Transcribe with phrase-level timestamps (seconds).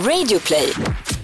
[0.00, 1.19] Radioplay.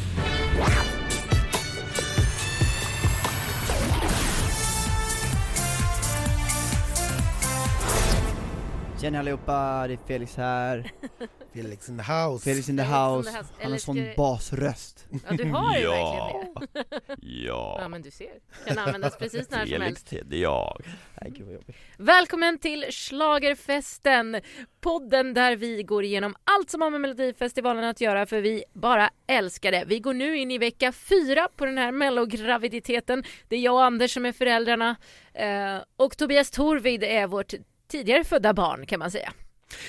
[9.07, 10.91] Tjena allihopa, det är Felix här.
[11.55, 12.45] Felix in the house.
[12.45, 13.31] Felix in the Felix in house.
[13.31, 13.49] the house.
[13.61, 15.07] Han har en sån basröst.
[15.29, 16.43] Ja du har ju Ja.
[16.45, 17.01] verkligen det.
[17.21, 18.31] Ja Ja, men du ser,
[18.67, 20.13] kan användas precis när som Felix helst.
[20.13, 20.83] heter jag.
[21.21, 21.77] Nej gud vad jobbigt.
[21.97, 24.41] Välkommen till Schlagerfesten,
[24.81, 29.11] podden där vi går igenom allt som har med Melodifestivalen att göra för vi bara
[29.27, 29.85] älskar det.
[29.87, 33.25] Vi går nu in i vecka fyra på den här mellograviditeten.
[33.49, 34.97] Det är jag och Anders som är föräldrarna
[35.35, 37.53] eh, och Tobias Torvid är vårt
[37.89, 39.33] tidigare födda barn kan man säga.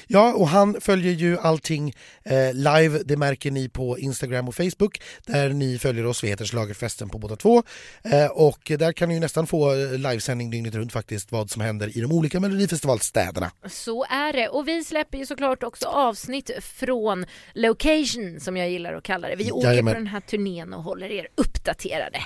[0.07, 5.01] Ja, och han följer ju allting eh, live, det märker ni på Instagram och Facebook
[5.25, 7.63] där ni följer oss, vi heter Schlagerfesten på båda två.
[8.03, 11.97] Eh, och där kan ni nästan få eh, livesändning dygnet runt faktiskt vad som händer
[11.97, 13.51] i de olika Melodifestivalstäderna.
[13.69, 18.93] Så är det och vi släpper ju såklart också avsnitt från Location som jag gillar
[18.93, 19.35] att kalla det.
[19.35, 19.93] Vi åker Jajamän.
[19.93, 22.19] på den här turnén och håller er uppdaterade.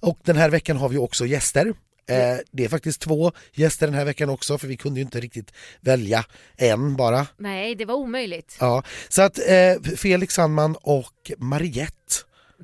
[0.00, 1.74] Och den här veckan har vi också gäster.
[2.06, 5.20] Eh, det är faktiskt två gäster den här veckan också för vi kunde ju inte
[5.20, 6.24] riktigt välja
[6.56, 7.26] en bara.
[7.36, 8.56] Nej, det var omöjligt.
[8.60, 12.14] Ja, så att eh, Felix Sandman och Mariette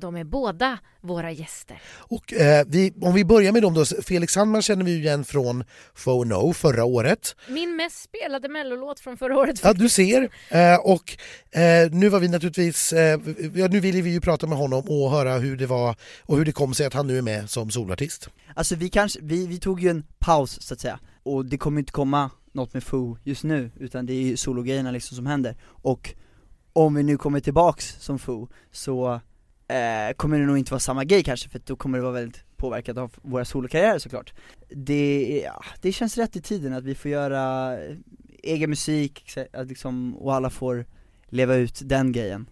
[0.01, 1.81] De är båda våra gäster.
[1.97, 5.23] Och eh, vi, om vi börjar med dem då, Felix Sandman känner vi ju igen
[5.23, 5.63] från
[5.95, 7.35] Fo No förra året.
[7.49, 9.61] Min mest spelade mellolåt från förra året.
[9.63, 10.29] Ja, du ser.
[10.49, 11.17] Eh, och
[11.59, 13.19] eh, nu var vi naturligtvis, eh,
[13.53, 16.45] ja, nu ville vi ju prata med honom och höra hur det var och hur
[16.45, 18.29] det kom sig att han nu är med som solartist.
[18.55, 21.79] Alltså vi kanske, vi, vi tog ju en paus så att säga, och det kommer
[21.79, 25.55] inte komma något med Foo just nu, utan det är ju sologrejerna liksom som händer.
[25.63, 26.13] Och
[26.73, 29.21] om vi nu kommer tillbaks som Foo, så
[29.71, 32.43] eh, kommer det nog inte vara samma grej kanske, för då kommer det vara väldigt
[32.57, 34.33] påverkat av våra solokarriärer såklart.
[34.69, 37.95] Det, ja, det känns rätt i tiden att vi får göra eh,
[38.43, 40.85] egen musik, att liksom, och alla får
[41.29, 42.49] leva ut den grejen.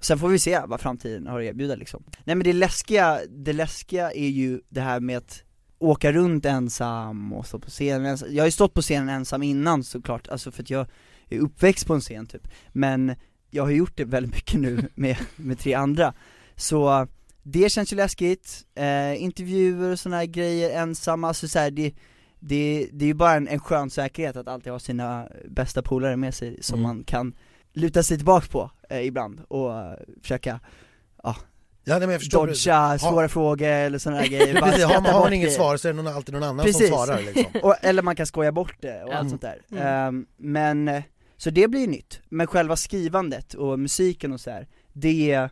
[0.00, 2.04] Sen får vi se vad framtiden har att erbjuda liksom.
[2.24, 5.42] Nej men det läskiga, det läskiga är ju det här med att
[5.78, 8.28] åka runt ensam och stå på scenen ensam.
[8.32, 10.86] Jag har ju stått på scenen ensam innan såklart, alltså för att jag
[11.28, 12.48] är uppväxt på en scen typ.
[12.72, 13.14] Men
[13.50, 16.14] jag har gjort det väldigt mycket nu med, med tre andra.
[16.56, 17.06] Så
[17.42, 21.94] det känns ju läskigt, eh, intervjuer och såna här grejer ensam, alltså så här, det,
[22.40, 26.16] det, det är ju bara en, en skön säkerhet att alltid ha sina bästa polare
[26.16, 26.88] med sig som Mm.
[26.88, 27.34] man kan
[27.72, 30.60] luta sig tillbaks på eh, ibland och eh, försöka
[31.22, 31.36] Ja,
[31.84, 32.46] nej, men jag förstår.
[32.46, 35.76] dodga svåra frågor eller sådana där grejer, bara Precis, har man, har man inget svar
[35.76, 36.88] så är det någon, alltid någon annan Precis.
[36.88, 37.44] som svarar liksom.
[37.62, 39.16] och, Eller man kan skoja bort det och Ja.
[39.16, 39.58] allt sånt där.
[39.70, 39.86] Mm.
[39.86, 41.02] Ehm, men,
[41.36, 45.48] så det blir ju nytt, men själva skrivandet och musiken och så här, det,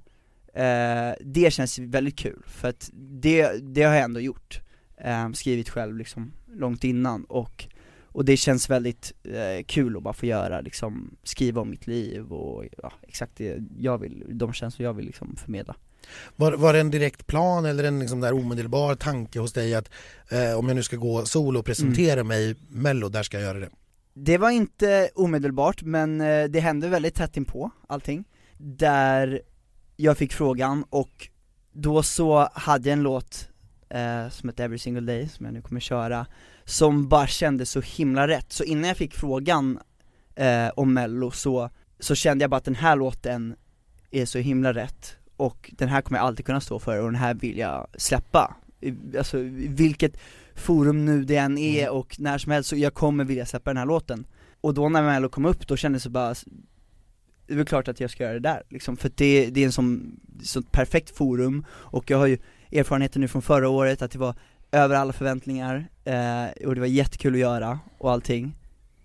[0.54, 4.60] eh, det känns väldigt kul, för att det, det har jag ändå gjort,
[5.00, 7.66] Ehm, skrivit själv liksom långt innan och
[8.12, 12.32] och det känns väldigt eh, kul att bara få göra, liksom, skriva om mitt liv
[12.32, 15.76] och ja, exakt det jag vill, de känslor jag vill liksom förmedla.
[16.36, 19.90] Var, var det en direkt plan eller en liksom där omedelbar tanke hos dig att
[20.30, 23.58] eh, om jag nu ska gå solo och presentera mig mello, där ska jag göra
[23.58, 23.70] det?
[24.14, 28.24] Det var inte omedelbart, men eh, det hände väldigt tätt inpå allting,
[28.58, 29.42] där
[30.00, 31.28] jag fick frågan och
[31.72, 33.48] då så hade jag en låt
[33.88, 36.26] eh, som heter Every single day, som jag nu kommer köra,
[36.64, 39.78] som bara kändes så himla rätt, så innan jag fick frågan
[40.34, 43.56] eh, om mello så, så kände jag bara att den här låten
[44.10, 47.20] är så himla rätt, och den här kommer jag alltid kunna stå för och den
[47.20, 48.56] här vill jag släppa,
[49.18, 49.38] alltså
[49.68, 50.16] vilket
[50.54, 51.94] forum nu det än är Mm.
[51.94, 54.26] och när som helst så jag kommer vilja släppa den här låten.
[54.60, 56.34] Och då när Mello kom upp, då kändes det bara
[57.50, 59.64] Det är väl klart att jag ska göra det där liksom, för det, det är
[59.64, 62.38] en sån, sånt perfekt forum och jag har ju
[62.72, 64.34] erfarenheter nu från förra året att det var
[64.72, 68.56] över alla förväntningar, eh, och det var jättekul att göra och allting.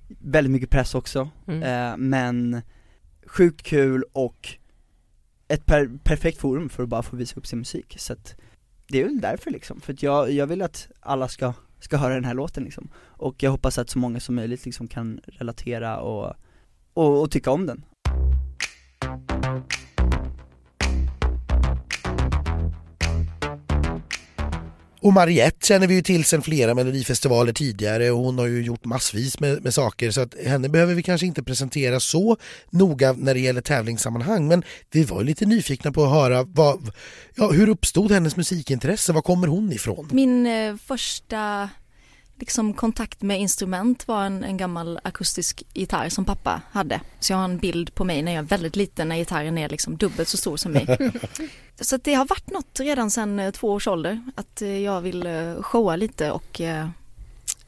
[0.08, 1.64] Väldigt mycket press också, Mm.
[1.64, 2.62] eh, men
[3.26, 4.50] sjukt kul och
[5.48, 8.36] ett per, perfekt forum för att bara få visa upp sin musik, så att
[8.88, 12.14] det är väl därför liksom, för att jag, jag vill att alla ska, ska höra
[12.14, 12.90] den här låten liksom.
[12.98, 16.34] Och jag hoppas att så många som möjligt liksom kan relatera och,
[16.94, 17.84] och, och tycka om den
[25.06, 28.12] och Mariette känner vi ju till sedan flera melodifestivaler tidigare.
[28.12, 31.28] Och hon har ju gjort massvis med, med saker så att henne behöver vi kanske
[31.28, 32.38] inte presentera så
[32.70, 34.48] noga när det gäller tävlingssammanhang.
[34.48, 36.92] Men vi var ju lite nyfikna på att höra vad,
[37.36, 40.10] ja, hur uppstod hennes musikintresse, var kommer hon ifrån?
[40.12, 41.70] Min eh, första
[42.40, 47.02] liksom, kontakt med instrument var en, en gammal akustisk gitarr som pappa hade.
[47.20, 49.70] Så jag har en bild på mig när jag är väldigt liten när gitarren är
[49.70, 50.98] liksom dubbelt så stor som mig.
[51.82, 55.26] så det har varit något redan sedan eh, två års ålder att eh, jag vill
[55.26, 56.62] eh, showa lite och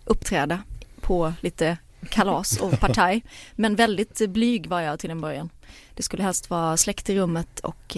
[0.06, 0.64] uppträda
[1.02, 1.78] på lite
[2.10, 3.24] kalas och partaj.
[3.56, 5.50] Men väldigt blyg var jag till en början.
[5.94, 7.98] Det skulle helst vara släkt i rummet och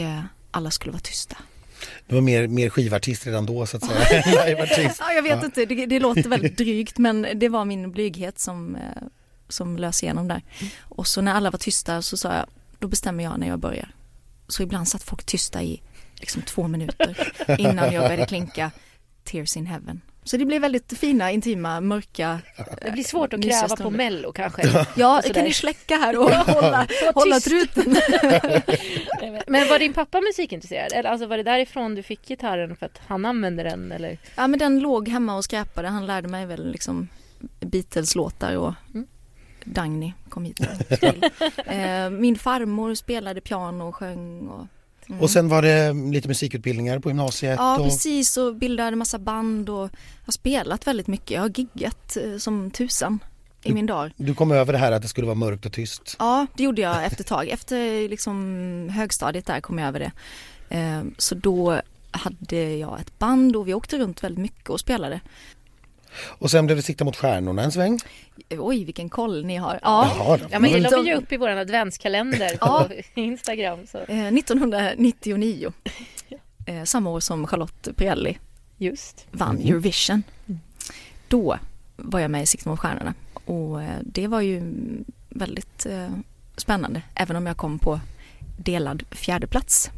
[0.51, 1.37] alla skulle vara tysta.
[2.07, 4.23] Du var mer, mer skivartist redan då så att säga.
[4.99, 8.75] Ja, jag vet inte, det, det låter väldigt drygt men det var min blyghet som,
[8.75, 8.81] eh,
[9.49, 10.43] som lös igenom där.
[10.81, 12.45] Och så när alla var tysta så sa jag,
[12.79, 13.95] då bestämmer jag när jag börjar.
[14.47, 15.81] Så ibland satt folk tysta i
[16.15, 18.71] liksom två minuter innan jag började klinka
[19.23, 20.01] Tears in Heaven.
[20.29, 22.39] Så det blev väldigt fina, intima, mörka
[22.81, 24.85] Det blir svårt att kräva på mello kanske.
[24.95, 27.83] Ja, kan ni släcka här och hålla, hålla truten?
[29.47, 30.91] Men var din pappa musikintresserad?
[30.91, 34.17] Eller alltså var det därifrån du fick gitarren för att han använde den eller?
[34.35, 37.07] Ja men den låg hemma och skräpade, han lärde mig väl liksom
[37.59, 39.07] Beatles-låtar och Mm.
[39.63, 40.59] Dagny kom hit
[41.65, 44.67] eh, Min farmor spelade piano och sjöng och
[45.09, 45.21] mm.
[45.21, 47.55] Och sen var det lite musikutbildningar på gymnasiet.
[47.57, 47.83] Ja och...
[47.83, 49.89] precis och bildade massa band och
[50.25, 51.31] har spelat väldigt mycket.
[51.31, 53.19] Jag har giggat eh, som tusan
[53.63, 54.11] i min dag.
[54.17, 56.15] Du kom över det här att det skulle vara mörkt och tyst.
[56.19, 57.47] Ja det gjorde jag efter ett tag.
[57.47, 60.11] Efter liksom högstadiet där kom jag över det.
[60.77, 65.19] Eh, Så då hade jag ett band och vi åkte runt väldigt mycket och spelade.
[66.15, 67.99] Och sen blev det sikta mot stjärnorna en sväng.
[68.49, 69.79] Oj vilken koll ni har.
[69.83, 70.11] Ja.
[70.17, 70.39] Jaha.
[70.51, 72.87] Ja men det la vi ju upp i vår adventskalender på
[73.21, 73.87] Instagram.
[73.87, 73.97] Så.
[73.97, 75.71] Eh, 1999.
[76.65, 78.37] Eh, samma år som Charlotte Perrelli
[78.77, 79.27] Just.
[79.31, 79.67] vann Mhm.
[79.67, 80.23] Eurovision.
[81.27, 81.57] Då
[81.95, 83.13] var jag med i Sikte mot stjärnorna
[83.45, 84.61] och eh, det var ju
[85.29, 86.07] väldigt eh,
[86.57, 87.99] spännande även om jag kom på
[88.57, 89.89] delad fjärde plats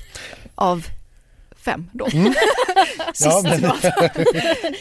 [0.54, 0.86] av
[1.66, 2.08] fem då.
[2.12, 2.32] Mm.
[3.20, 3.60] Ja, men,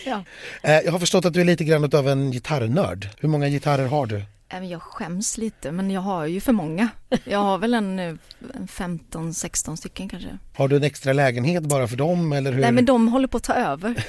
[0.05, 0.23] Ja.
[0.61, 3.09] Eh, jag har förstått att du är lite grann av en gitarrnörd.
[3.19, 4.23] Hur många gitarrer har du?
[4.49, 6.89] Även jag skäms lite men jag har ju för många.
[7.23, 8.15] Jag har väl en, eh,
[8.55, 10.29] en 15-16 stycken kanske.
[10.55, 12.61] Har du en extra lägenhet bara för dem eller hur?
[12.61, 14.05] Nej men de håller på att ta över.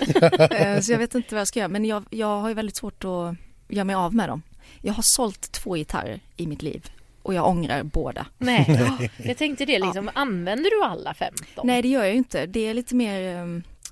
[0.56, 2.76] Eh, så jag vet inte vad jag ska göra men jag, jag har ju väldigt
[2.76, 3.37] svårt att
[3.69, 4.43] göra mig av med dem.
[4.81, 6.90] Jag har sålt två gitarrer i mitt liv
[7.26, 8.26] och jag ångrar båda.
[8.38, 10.11] Nej, jag tänkte det liksom.
[10.14, 11.67] Använder du alla 15?
[11.67, 12.46] Nej det gör jag ju inte.
[12.46, 13.46] Det är lite mer, eh,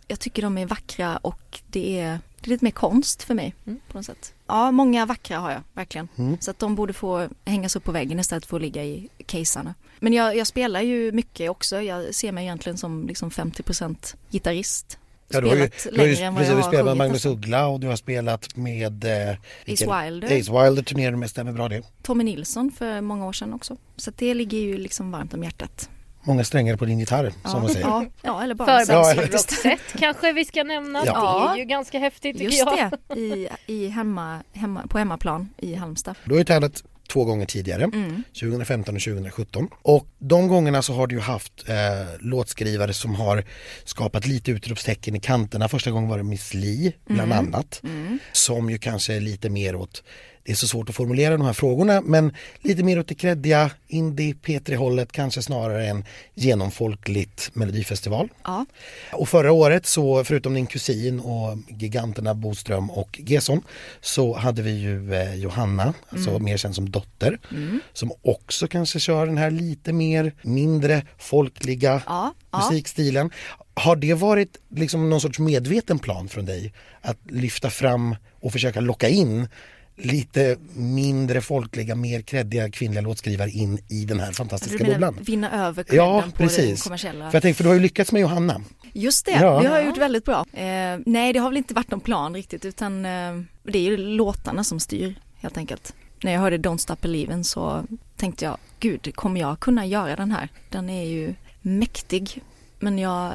[0.08, 3.54] jag tycker de är vackra och det är, det är lite mer konst för mig
[3.66, 3.80] Mm.
[3.88, 4.34] på något sätt.
[4.46, 6.08] Ja, många vackra har jag verkligen.
[6.16, 6.36] Mm.
[6.40, 9.74] Så att de borde få hängas upp på väggen istället för att ligga i casearna.
[10.00, 11.80] Men jag, jag spelar ju mycket också.
[11.80, 14.98] Jag ser mig egentligen som liksom 50% gitarrist.
[15.28, 16.68] Ja, du har ju, Spelat du har ju längre än vad precis, jag du har
[16.68, 17.26] spelat med Magnus.
[17.26, 19.36] Uggla och du har spelat med eh,
[19.72, 21.82] Ace Wilder, Ace Wilder turnerade du med, stämmer bra det.
[22.02, 23.76] Tommy Nilsson för många år sedan också.
[23.96, 25.88] Så det ligger ju liksom varmt om hjärtat.
[26.26, 27.86] Många strängar på din gitarr som ja, man säger.
[27.86, 29.52] Ja, ja, eller bara sex Ja, Förband faktiskt.
[29.52, 31.02] Roxette kanske vi ska nämna.
[31.06, 31.50] Ja.
[31.54, 32.90] Det är ju ganska häftigt tycker Just jag.
[33.08, 36.16] det, i, i hemma, hemma, på hemmaplan i Halmstad.
[36.24, 38.22] Du har ju tävlat två gånger tidigare, Mm.
[38.40, 39.68] 2015 och 2017.
[39.82, 41.74] Och de gångerna så har du ju haft eh,
[42.20, 43.44] låtskrivare som har
[43.84, 45.68] skapat lite utropstecken i kanterna.
[45.68, 47.38] Första gången var det Miss Li bland Mm.
[47.46, 47.80] annat.
[47.84, 48.18] Mm.
[48.32, 50.02] Som ju kanske är lite mer åt,
[50.44, 53.70] det är så svårt att formulera de här frågorna, men lite mer åt det kreddiga
[53.88, 56.04] indie P3 hållet kanske snarare än
[56.34, 58.28] genomfolkligt melodifestival.
[58.44, 58.66] Ja,
[59.12, 63.62] Och förra året så förutom din kusin och giganterna Boström och Gesson
[64.00, 67.80] så hade vi ju eh, Johanna, alltså mer känd som dotter, mm.
[67.92, 72.58] som också kanske kör den här lite mer mindre folkliga ja, ja.
[72.58, 73.30] musikstilen.
[73.74, 78.80] Har det varit liksom någon sorts medveten plan från dig att lyfta fram och försöka
[78.80, 79.48] locka in
[79.96, 85.24] lite mindre folkliga, mer kreddiga kvinnliga låtskrivare in i den här fantastiska Du menar bubblan?
[85.24, 86.82] vinna över Ja, på precis.
[86.82, 87.30] kommersiella?
[87.30, 88.60] För jag tänkte, för du har ju lyckats med Johanna.
[88.92, 89.60] Just det, Ja.
[89.62, 90.46] det har gjort väldigt bra.
[90.52, 93.96] Eh, nej, det har väl inte varit någon plan riktigt utan eh, det är ju
[93.96, 95.94] låtarna som styr helt enkelt.
[96.22, 97.84] När jag hörde Don't Stop Believin' så
[98.16, 100.48] tänkte jag, gud, kommer jag kunna göra den här?
[100.70, 102.42] Den är ju mäktig.
[102.78, 103.32] Men jag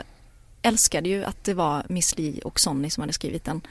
[0.62, 3.62] älskade ju att det var Miss Li och Sonny som hade skrivit den.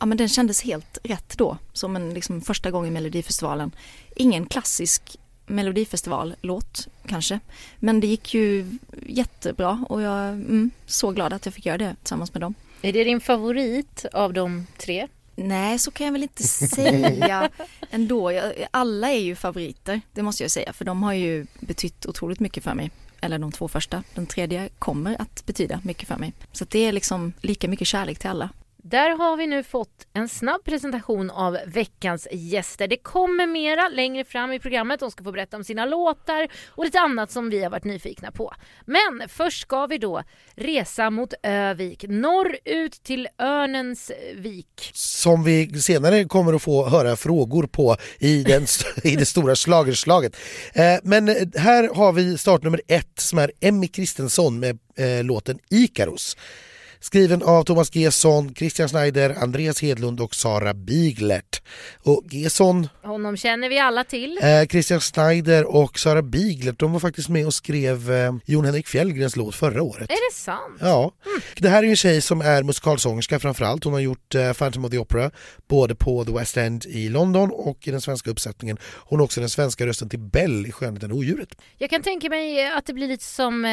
[0.00, 3.70] Ja men den kändes helt rätt då, som en liksom första gång i Melodifestivalen.
[4.16, 5.16] Ingen klassisk
[5.46, 7.40] Melodifestivallåt kanske,
[7.78, 11.78] men det gick ju jättebra och jag är mm, så glad att jag fick göra
[11.78, 12.54] det tillsammans med dem.
[12.82, 15.08] Är det din favorit av de tre?
[15.36, 17.50] Nej, så kan jag väl inte säga
[17.90, 18.32] ändå.
[18.32, 22.40] Jag, alla är ju favoriter, det måste jag säga, för de har ju betytt otroligt
[22.40, 22.90] mycket för mig.
[23.20, 24.02] Eller de två första.
[24.14, 26.32] Den tredje kommer att betyda mycket för mig.
[26.52, 28.50] Så det är liksom lika mycket kärlek till alla.
[28.82, 32.88] Där har vi nu fått en snabb presentation av veckans gäster.
[32.88, 35.00] Det kommer mera längre fram i programmet.
[35.00, 38.30] De ska få berätta om sina låtar och lite annat som vi har varit nyfikna
[38.30, 38.54] på.
[38.86, 40.22] Men först ska vi då
[40.54, 44.90] resa mot Övik, norrut till Örnens vik.
[44.94, 48.66] som vi senare kommer att få höra frågor på i, den,
[49.04, 50.36] i det stora slagerslaget.
[50.72, 56.36] Eh, men här har vi startnummer ett som är Emmy Kristensson med eh, låten Ikaros.
[57.02, 61.62] Skriven av Thomas Gesson, Christian Schneider, Andreas Hedlund och Sara Biglert.
[62.02, 64.38] Och Gesson, Honom känner vi alla till.
[64.42, 68.88] eh, Christian Schneider och Sara Biglert de var faktiskt med och skrev eh, Jon Henrik
[68.88, 70.10] Fjällgrens låt förra året.
[70.10, 70.78] Är det sant?
[70.80, 71.12] Ja,
[71.58, 73.84] det här är ju en tjej som är musikalsångerska framförallt.
[73.84, 75.30] Hon har gjort eh, Phantom of the Opera
[75.68, 78.76] både på The West End i London och i den svenska uppsättningen.
[78.96, 81.48] Hon är också den svenska rösten till Bell i Skönheten och odjuret.
[81.78, 83.70] Jag kan tänka mig att det blir lite som eh,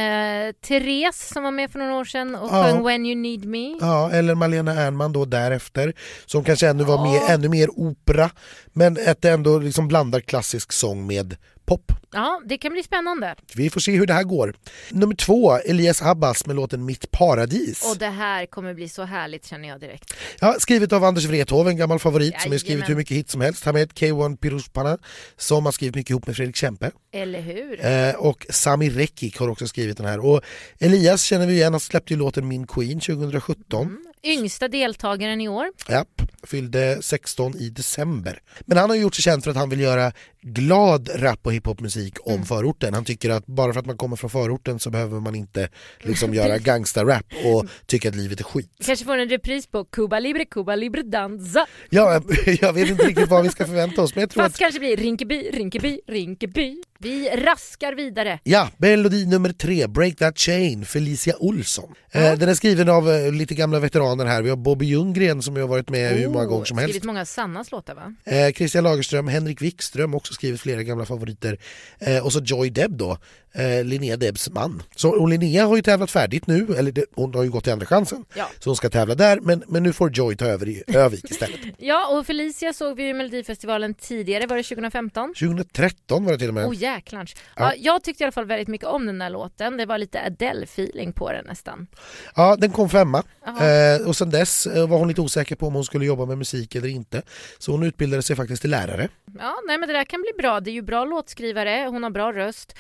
[0.68, 2.64] Therese som var med för några år sedan och Ja.
[2.64, 3.78] sjöng When you need me.
[3.82, 5.94] Ja, eller Malena Ernman då därefter
[6.26, 7.28] som kanske ännu var Ja.
[7.30, 8.30] ännu mer opera
[8.74, 11.36] men att det ändå liksom blandar klassisk sång med
[11.68, 11.92] pop.
[12.12, 13.36] Ja, det kan bli spännande.
[13.56, 14.54] Vi får se hur det här går.
[14.92, 17.84] Nummer två, Elias Abbas med låten Mitt paradis.
[17.92, 20.14] Och det här kommer bli så härligt känner jag direkt.
[20.40, 22.88] Ja, skrivet av Anders Wrethov, en gammal favorit som har skrivit Jajamän.
[22.88, 23.66] hur mycket hits som helst.
[23.66, 24.98] Han med K1 Piruspana
[25.38, 26.92] som har skrivit mycket ihop med Fredrik Kempe.
[27.14, 27.86] Eller hur?
[27.86, 30.26] Eh, och Sami Rekik har också skrivit den här.
[30.26, 30.42] Och
[30.80, 33.98] Elias känner vi igen, han släppte ju låten Min Queen 2017.
[34.28, 35.68] Yngsta deltagaren i år.
[35.90, 38.40] Japp, fyllde 16 i december.
[38.66, 42.14] Men han har gjort sig känd för att han vill göra glad rap och hiphopmusik
[42.24, 42.94] om förorten.
[42.94, 45.70] Han tycker att bara för att man kommer från förorten så behöver man inte
[46.00, 48.72] liksom göra gangsta-rap och tycka att livet är skit.
[48.86, 51.68] Kanske får en repris på Cuba Libre, Cuba Libre danza.
[51.90, 52.22] Ja,
[52.62, 54.80] jag vet inte riktigt vad vi ska förvänta oss men jag tror Fast att kanske
[54.80, 56.82] blir Rinkeby, Rinkeby, Rinkeby.
[57.00, 58.40] Vi raskar vidare.
[58.44, 61.94] Ja, melodi nummer tre, Break That Chain, Felicia Olsson.
[62.12, 64.42] Eh, den är skriven av eh, lite gamla veteraner här.
[64.42, 66.92] Vi har Bobby Ljunggren som ju har varit med hur många Oh, gånger som helst.
[66.92, 68.16] Skrivit många Sannas låtar va?
[68.26, 71.58] Eh, Christian Lagerström, Henrik Wikström också skrivit flera gamla favoriter.
[72.00, 73.18] Eh, och så Joy Deb då,
[73.54, 74.84] eh, Linnea Debs man.
[74.96, 77.74] Så, och Linnea har ju tävlat färdigt nu, eller det, hon har ju gått till
[77.74, 78.26] andra chansen.
[78.36, 78.50] Ja.
[78.60, 81.60] Så hon ska tävla där, men, men nu får Joy ta över i Övik istället.
[81.78, 85.34] Ja, och Felicia såg vi ju i Melodifestivalen tidigare, var det 2015?
[85.40, 86.66] 2013 var det till och med.
[86.66, 87.36] Oh jäklarns.
[87.56, 87.74] Ja.
[87.78, 89.78] jag tyckte i alla fall väldigt mycket om den där låten.
[89.78, 91.88] Det var lite Adele-feeling på den nästan.
[92.36, 93.24] Ja, den kom femma.
[93.48, 96.38] Eh, och sen dess eh, var hon lite osäker på om hon skulle jobba med
[96.38, 97.22] musik eller inte.
[97.58, 99.10] Så hon utbildade sig faktiskt till lärare.
[99.40, 100.60] Ja, nej men det där kan bli bra.
[100.60, 102.74] Det är ju bra låtskrivare, hon har bra röst.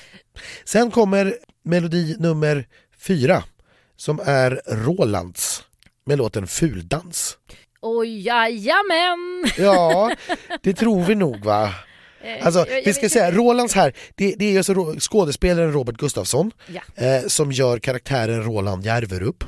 [0.65, 2.67] Sen kommer melodi nummer
[2.99, 3.43] fyra
[3.97, 5.63] som är Rolands
[6.05, 7.37] med låten Fuldans.
[7.81, 9.45] Oj, jajamän!
[9.57, 10.11] Ja,
[10.63, 11.63] det tror vi nog va?
[12.21, 13.31] Eh, Alltså, vi ska säga.
[13.31, 16.81] Rolands här, det, det är alltså skådespelaren Robert Gustafsson Ja.
[17.05, 19.43] eh, som gör karaktären Roland Järverup.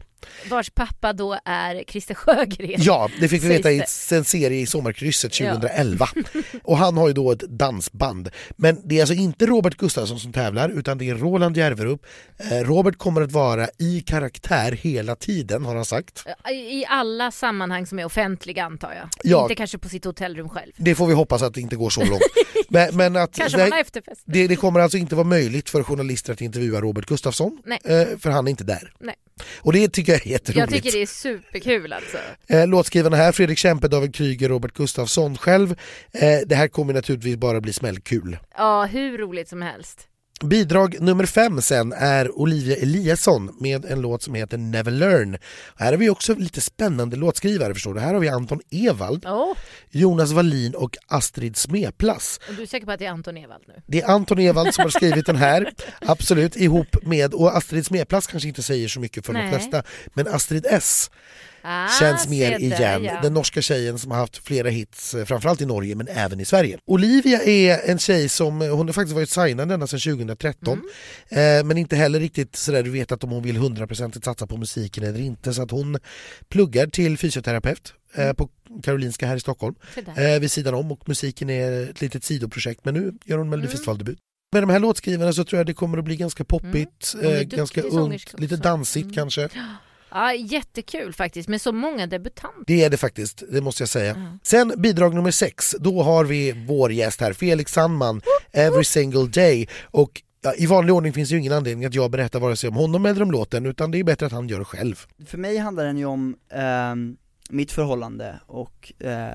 [0.49, 2.75] Vars pappa då är Christer Sjögren.
[2.77, 5.53] Ja, det fick vi veta i en serie i Sommarkrysset Ja.
[5.53, 6.07] 2011.
[6.63, 8.29] Och han har ju då ett dansband.
[8.55, 12.05] Men det är alltså inte Robert Gustafsson som tävlar utan det är Roland Järverup.
[12.38, 16.25] Eh, Robert kommer att vara i karaktär hela tiden har han sagt.
[16.51, 19.09] I alla sammanhang som är offentliga antar jag.
[19.23, 19.41] Ja.
[19.41, 20.71] Inte kanske på sitt hotellrum själv.
[20.77, 22.21] Det får vi hoppas att det inte går så långt.
[22.71, 24.21] Men, men att Kanske man har efterfest.
[24.25, 27.57] det, det kommer alltså inte vara möjligt för journalister att intervjua Robert Gustafsson.
[27.65, 27.79] Nej.
[27.83, 28.93] Eh, för han är inte där.
[28.99, 29.15] Nej.
[29.60, 30.72] Och det tycker jag är jätteroligt.
[30.72, 32.17] Jag tycker det är superkul alltså.
[32.48, 35.72] Eh, låtskrivarna här, Fredrik Kempe, David Kryger, Robert Gustafsson själv.
[36.12, 38.38] Eh, det här kommer naturligtvis bara bli smällkul.
[38.58, 40.08] Ja, hur roligt som helst.
[40.43, 45.38] Bidrag nummer fem sen är Olivia Eliasson med en låt som heter Never Learn.
[45.75, 48.00] Här har vi också lite spännande låtskrivare förstår du.
[48.00, 49.53] Här har vi Anton Ewald, Åh,
[49.89, 52.39] Jonas Wallin och Astrid Smeplas.
[52.50, 53.81] och du är säker på att det är Anton Ewald nu?
[53.88, 58.27] Det är Anton Ewald som har skrivit den här, absolut, ihop med, och Astrid Smeplas
[58.27, 59.50] kanske inte säger så mycket för de Nej.
[59.50, 61.12] flesta, men Astrid S
[61.71, 63.03] Ah, känns mer igen.
[63.03, 63.19] ja.
[63.21, 66.45] Den norska tjejen som har haft flera hits, eh, framförallt i Norge men även i
[66.45, 66.77] Sverige.
[66.85, 70.81] Olivia är en tjej som, eh, hon har faktiskt varit signad ända sedan 2013
[71.31, 71.59] Mm.
[71.59, 75.19] eh, men inte heller riktigt sådär vetat om hon vill 100% satsa på musiken eller
[75.19, 75.97] inte så att hon
[76.49, 78.27] pluggar till fysioterapeut Mm.
[78.27, 78.49] eh, på
[78.83, 79.75] Karolinska här i Stockholm
[80.17, 83.49] eh, vid sidan om och musiken är ett litet sidoprojekt men nu gör hon Mm.
[83.49, 84.17] Melodifestivaldebut.
[84.53, 87.35] Med de här låtskrivarna så tror jag det kommer att bli ganska poppigt, Mm.
[87.35, 89.15] Eh, ganska ungt, lite dansigt Mm.
[89.15, 89.49] kanske.
[90.11, 92.63] Ja, jättekul faktiskt med så många debutanter.
[92.67, 94.15] Det är det faktiskt, det måste jag säga.
[94.15, 94.39] Mm.
[94.43, 99.67] Sen bidrag nummer sex, då har vi vår gäst här, Felix Sandman, Every single day.
[99.85, 102.69] Och ja, i vanlig ordning finns det ju ingen anledning att jag berättar vare sig
[102.69, 105.05] om honom eller om låten, utan det är bättre att han gör det själv.
[105.25, 107.17] För mig handlar den ju om ehm,
[107.49, 109.29] mitt förhållande och eh,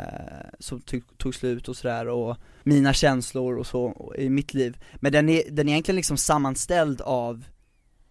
[0.58, 4.78] som tog, tog slut och sådär och mina känslor och så i mitt liv.
[4.94, 7.44] Men den är, den är egentligen liksom sammanställd av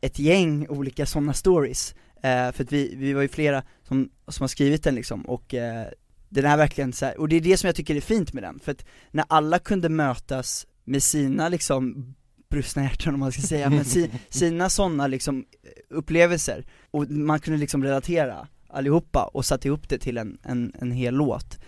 [0.01, 1.95] ett gäng olika sådana stories.
[2.23, 5.53] Eh, för att vi, vi var ju flera som, som har skrivit den liksom och
[5.53, 5.87] eh,
[6.29, 8.43] den är verkligen så här, och det är det som jag tycker är fint med
[8.43, 12.13] den, för att när alla kunde mötas med sina liksom
[12.49, 15.45] brustna hjärtan om man ska säga, men si, sina sådana liksom
[15.89, 20.91] upplevelser, och man kunde liksom relatera allihopa och satte ihop det till en, en, en
[20.91, 21.59] hel låt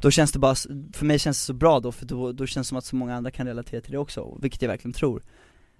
[0.00, 0.54] Då känns det bara,
[0.92, 2.96] för mig känns det så bra då, för då, då känns det som att så
[2.96, 5.22] många andra kan relatera till det också, vilket jag verkligen tror.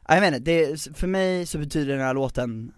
[0.09, 2.73] Ja, Jag vet inte, det, för mig så betyder den här låten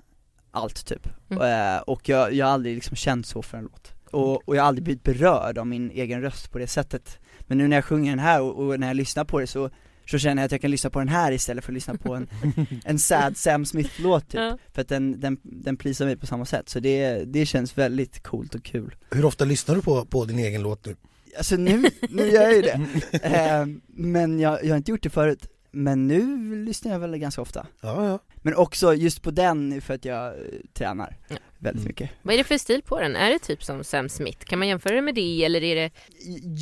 [0.56, 1.08] allt typ.
[1.30, 1.74] Mm.
[1.74, 3.92] Eh, och jag, jag har aldrig liksom känt så för en låt.
[4.10, 7.18] Och, och jag har aldrig blivit berörd av min egen röst på det sättet.
[7.40, 9.70] Men nu när jag sjunger den här och, och när jag lyssnar på det så,
[10.10, 12.14] så känner jag att jag kan lyssna på den här istället för att lyssna på
[12.14, 12.28] en,
[12.84, 14.40] en sad Sam Smith-låt typ.
[14.40, 14.58] Ja.
[14.72, 18.22] För att den, den, den prisar mig på samma sätt, så det, det känns väldigt
[18.22, 18.94] coolt och kul.
[19.10, 20.96] Hur ofta lyssnar du på, på din egen låt nu?
[21.36, 22.80] Alltså nu, nu gör jag ju det.
[23.26, 25.46] Eh, men jag, jag har inte gjort det förut.
[25.76, 27.66] Men nu lyssnar jag väl ganska ofta.
[27.80, 28.18] Ja, ja.
[28.42, 30.34] Men också just på den för att jag eh,
[30.72, 31.36] tränar Ja.
[31.58, 31.88] väldigt Mm.
[31.88, 32.10] mycket.
[32.22, 33.16] Vad är det för stil på den?
[33.16, 34.38] Är det typ som Sam Smith?
[34.44, 35.90] Kan man jämföra det med det eller är det...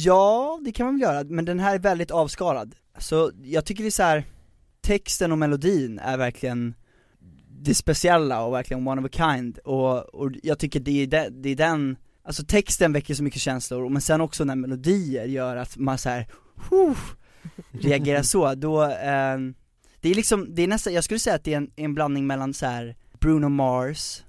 [0.04, 2.74] Ja, det kan man väl göra, men den här är väldigt avskalad.
[2.98, 4.24] Så jag tycker det är så här.
[4.80, 6.74] texten och melodin är verkligen
[7.48, 11.28] det speciella och verkligen one of a kind och, och jag tycker det är, de,
[11.30, 15.56] det är den, alltså texten väcker så mycket känslor, men sen också när melodier gör
[15.56, 16.26] att man så här,
[16.70, 16.96] huh,
[17.72, 19.38] reagerar så, då, eh,
[20.00, 22.26] det är liksom, det är nästan, jag skulle säga att det är en, en blandning
[22.26, 24.22] mellan så här Bruno Mars,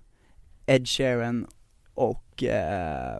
[0.65, 1.47] Ed Sheeran
[1.93, 3.19] och eh,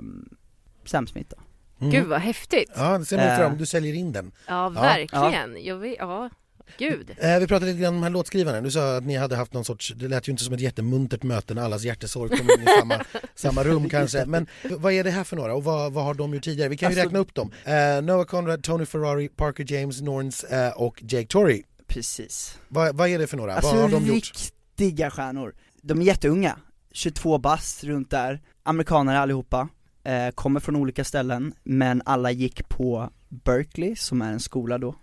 [0.86, 1.42] Sam Smith då.
[1.80, 1.92] Mm.
[1.92, 2.72] Gud vad häftigt!
[2.76, 3.38] Ja, det ser man Eh.
[3.38, 4.32] fram Du säljer in den.
[4.48, 5.64] Ja, verkligen.
[5.66, 6.30] Jag vill, ja,
[6.78, 7.12] gud.
[7.18, 8.62] Eh, vi pratade lite grann om de här låtskrivarna.
[8.62, 11.24] Du sa att ni hade haft någon sorts, det lät ju inte som ett jättemuntert
[11.24, 13.06] möte när allas hjärtesorg kom in i samma,
[13.36, 14.26] samma rum kanske.
[14.26, 16.70] Men vad är det här för några och vad, vad har de gjort tidigare?
[16.70, 17.52] Vi kan ju Alltså- räkna upp dem.
[17.66, 21.64] Eh, Noah Conrad, Tony Ferrari, Parker James, Norns eh, och Jake Torrey.
[21.88, 22.58] Precis.
[22.68, 23.54] Vad, vad är det för några?
[23.56, 24.16] Alltså vad har de gjort?
[24.16, 25.56] riktiga stjärnor.
[25.82, 26.58] De är jätteunga,
[26.92, 29.68] 22 bast runt där, amerikanare allihopa,
[30.04, 34.96] eh, kommer från olika ställen, men alla gick på Berkeley, som är en skola då,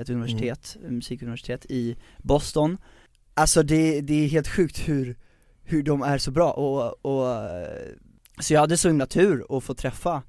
[0.00, 0.94] ett universitet, Mm.
[0.94, 2.78] musikuniversitet i Boston.
[3.34, 5.16] Alltså det, det är helt sjukt hur,
[5.64, 7.68] hur de är så bra och, och eh,
[8.40, 10.22] så jag hade så himla tur att få träffa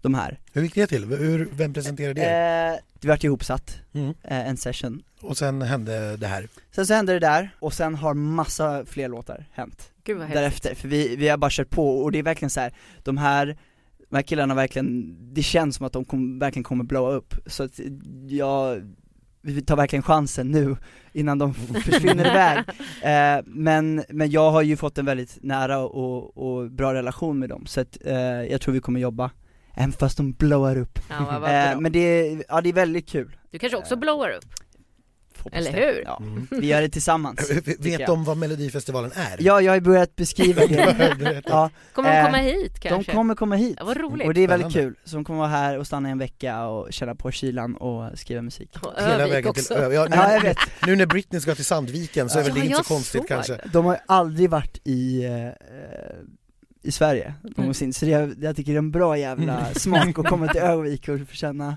[0.00, 0.40] de här.
[0.52, 1.04] Hur gick det till?
[1.04, 2.72] Hur, vem presenterade er?
[2.72, 4.08] Eh, det vart ihopsatt, Mm.
[4.22, 5.02] eh, en session.
[5.20, 6.48] Och sen hände det här.
[6.70, 9.92] Sen så hände det där, och sen har massa fler låtar hänt.
[10.04, 12.60] Gud vad därefter, för vi, vi har bara kört på och det är verkligen så
[12.60, 13.56] här, de här
[14.08, 17.62] de här killarna verkligen, det känns som att de kom, verkligen kommer blowa upp, så
[17.62, 17.80] att
[18.28, 18.82] jag,
[19.42, 20.76] vi tar verkligen chansen nu
[21.12, 22.58] innan de försvinner iväg.
[23.02, 27.48] Eh, men, men jag har ju fått en väldigt nära och, och bra relation med
[27.48, 29.30] dem, så att eh, jag tror vi kommer jobba,
[29.74, 30.98] även fast de blowar upp.
[31.08, 33.36] Ja, Eh, men det, är- ja det är väldigt kul.
[33.50, 34.44] Du kanske också blowar upp?
[35.46, 35.86] Hoppas Eller det.
[35.86, 36.02] hur?
[36.04, 36.46] Ja, Mm.
[36.60, 37.50] vi gör det tillsammans.
[37.78, 39.36] Vet de vad Melodifestivalen är?
[39.38, 41.42] Ja, jag har börjat beskriva det.
[41.46, 43.12] Ja, Kommer de Eh, komma hit de kanske?
[43.12, 43.76] kommer komma hit.
[43.78, 44.26] Ja, vad roligt.
[44.26, 46.92] Och det är väldigt kul, så de kommer vara här och stanna en vecka och
[46.92, 49.74] känna på kylan och skriva musik Och Hela Övik vägen också.
[49.74, 52.42] till Ö- ja, nu, Ja jag vet, nu när Britney ska till Sandviken så är
[52.44, 53.60] väl det inte så konstigt såg kanske.
[53.72, 55.48] de har aldrig varit i, eh,
[56.82, 60.48] i Sverige någonsin, så det, jag tycker det är en bra jävla smak att komma
[60.48, 61.76] till Övik och få känna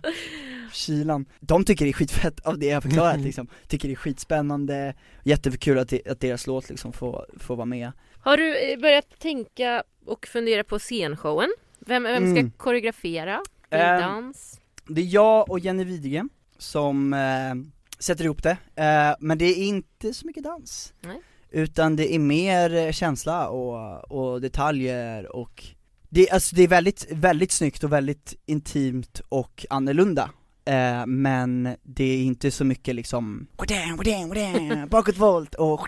[0.74, 3.96] kylan De tycker det är skitfett av det jag har förklarat liksom, tycker det är
[3.96, 9.20] skitspännande, jättekul att, att deras låt liksom får, får vara med Har du eh, börjat
[9.20, 11.50] tänka och fundera på scenshowen?
[11.80, 12.52] Vem, vem ska Mm.
[12.52, 13.42] koreografera?
[13.70, 14.60] Ehm, dans?
[14.88, 17.56] Det är jag och Jenny Widegren som eh,
[18.00, 21.22] sätter ihop det, eh, men det är inte så mycket dans Nej.
[21.52, 25.66] Utan det är mer känsla och, och detaljer och
[26.10, 30.30] det, alltså det är väldigt, väldigt snyggt och väldigt intimt och annorlunda
[30.70, 33.48] eh, Men det är inte så mycket liksom
[34.90, 35.88] bakåtvolt och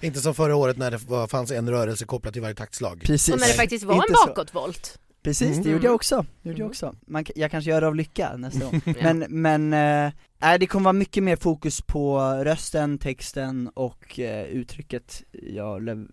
[0.00, 3.00] Inte som förra året när det var, fanns en rörelse kopplad till varje taktslag.
[3.04, 4.26] Precis Och när det faktiskt var en Inte så.
[4.26, 4.98] bakåtvolt?
[5.22, 5.72] Precis, det Mm.
[5.72, 6.70] gjorde jag också, det gjorde jag Mm.
[6.70, 6.94] också.
[7.06, 8.80] Man, jag kanske gör det av lycka nästa gång.
[9.02, 9.70] Men, men,
[10.40, 16.08] nej, det kommer vara mycket mer fokus på rösten, texten och eh, uttrycket jag lev-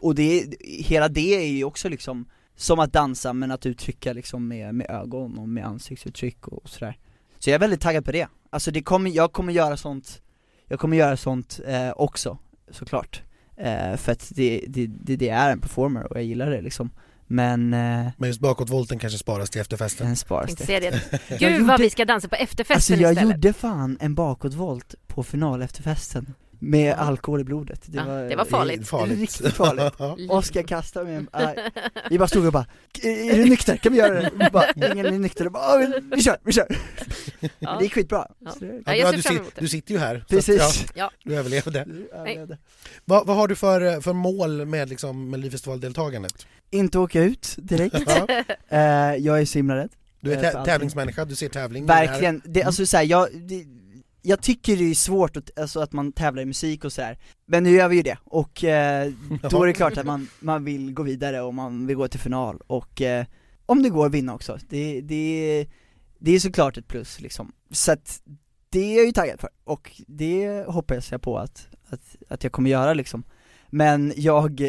[0.00, 4.48] Och det, hela det är ju också liksom som att dansa men att uttrycka liksom
[4.48, 6.96] med, med ögon och med ansiktsuttryck och sådär
[7.44, 10.22] Så jag är väldigt taggad på det, alltså det kommer, jag kommer göra sånt,
[10.68, 12.38] jag kommer göra sånt eh, också,
[12.70, 13.22] såklart
[13.56, 16.90] eh, För att det, det, det, det är en performer och jag gillar det liksom
[17.26, 20.06] Men, eh, Men just bakåtvolten kanske sparas till efterfesten.
[20.06, 20.72] den sparas det.
[21.28, 23.34] Jag Gud gjorde- vad vi ska dansa på efterfesten Alltså jag istället.
[23.36, 28.22] gjorde fan en bakåtvolt på final efter festen Med alkohol i blodet, det Ja, var,
[28.22, 28.88] det var farligt.
[28.88, 29.18] Farligt.
[29.20, 30.30] Riktigt farligt.
[30.30, 31.56] Oskar kastade mig, aj.
[32.10, 32.66] vi bara stod och bara
[33.02, 33.76] Är du nykter?
[33.76, 34.30] Kan vi göra det?
[34.34, 36.66] Vi bara, ingen är nykter, bara, "Ja, vi, vi kör, vi kör!
[37.58, 37.76] Ja.
[37.78, 38.52] Det gick skitbra Ja.
[38.86, 39.60] Ja, jag ser du, fram sit- emot det.
[39.60, 41.84] du sitter ju här, så att, Precis, ja, du överlevde.
[42.24, 42.58] Det- det.
[43.04, 46.46] Vad, vad har du för, för mål med liksom, Melodifestivaldeltagandet?
[46.70, 48.26] Inte åka ut direkt, Ja,
[48.68, 51.86] Eh, jag är så himla rädd du är Eh, tä- tävlingsmänniska, du ser tävling.
[51.86, 53.64] Verkligen, det, alltså så här, jag, det,
[54.22, 57.18] jag tycker det är svårt att, alltså att man tävlar i musik och så här.
[57.46, 59.12] men nu gör vi ju det, och eh,
[59.50, 62.20] då är det klart att man, man vill gå vidare och man vill gå till
[62.20, 63.26] final, och eh,
[63.66, 65.66] om det går vinna också, det, det,
[66.24, 67.52] det är såklart ett plus liksom.
[67.70, 68.22] Så att
[68.70, 72.52] det är jag ju taggad för, och det hoppas jag på att, att, att jag
[72.52, 73.24] kommer göra liksom.
[73.70, 74.60] Men jag,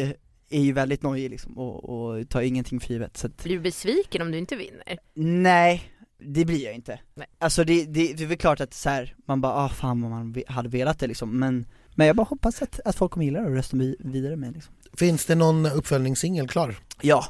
[0.50, 3.60] är ju väldigt nojig liksom och, och tar ingenting för givet så att, Blir du
[3.62, 4.98] besviken om du inte vinner?
[5.42, 5.82] nej,
[6.18, 7.00] det blir jag inte.
[7.14, 7.26] Nej.
[7.38, 10.10] Alltså det, det, det är väl klart att så här, man bara ah fan vad
[10.10, 13.40] man hade velat det liksom, men, men jag bara hoppas att, att folk kommer gilla
[13.40, 14.74] det och rösta vi- vidare med liksom.
[14.92, 16.76] Finns det någon uppföljningssingel klar?
[17.02, 17.24] Ja,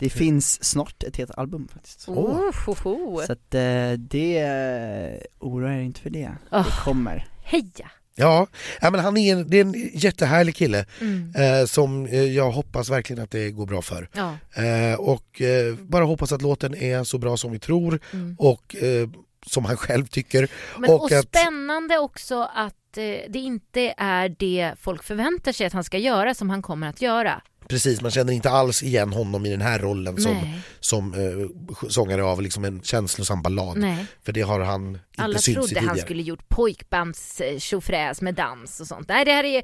[0.00, 2.08] det finns snart ett helt album faktiskt.
[2.08, 3.22] Oh, ho, ho.
[3.26, 6.62] Så att eh, det, eh, oroa er inte för det, Ah.
[6.62, 7.26] det kommer.
[7.44, 7.90] Heja!
[8.18, 8.46] Ja,
[8.80, 11.32] men han är en, det är en jättehärlig kille Mm.
[11.36, 14.08] eh, som eh, jag hoppas verkligen att det går bra för.
[14.12, 14.34] Ja.
[14.62, 18.36] Eh, och eh, bara hoppas att låten är så bra som vi tror Mm.
[18.38, 19.08] och eh,
[19.46, 20.48] som han själv tycker.
[20.78, 25.66] Men, Och och att- spännande också att eh, det inte är det folk förväntar sig
[25.66, 27.42] att han ska göra som han kommer att göra.
[27.68, 31.88] Precis, man känner inte alls igen honom i den här rollen som, Nej, som eh,
[31.88, 33.76] sångare av liksom en känslosam ballad.
[33.76, 34.06] nej.
[34.24, 35.86] För det har han inte Alla synts i trodde tidigare.
[35.86, 39.08] han skulle gjort pojkbands tjofräs med dans och sånt.
[39.08, 39.62] Nej, det här är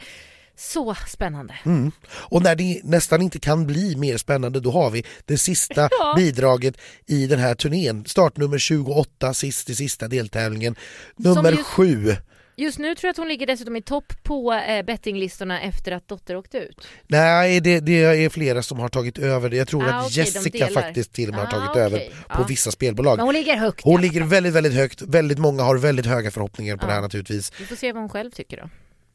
[0.57, 1.55] så spännande.
[1.65, 1.93] Mm.
[2.11, 6.15] Och när det nästan inte kan bli mer spännande då har vi det sista Ja.
[6.17, 6.75] bidraget
[7.07, 8.05] i den här turnén.
[8.07, 10.75] Startnummer 28, sist i sista deltävlingen.
[11.17, 12.17] Nummer just- 7.
[12.63, 16.09] Just nu tror jag att hon ligger dessutom i topp på eh, bettinglistorna efter att
[16.09, 16.87] Dotter åkte ut.
[17.07, 19.57] Nej, det, det är flera som har tagit över det.
[19.57, 21.83] Jag tror Ah, att de Jessica faktiskt till och med har Ah, tagit okej.
[21.83, 22.47] över på Ja.
[22.49, 23.17] vissa spelbolag.
[23.17, 23.85] Men hon ligger högt.
[23.85, 25.03] Hon ligger väldigt, väldigt högt.
[25.03, 27.53] Väldigt många har väldigt höga förhoppningar på det här naturligtvis.
[27.61, 28.69] Vi får se vad hon själv tycker då.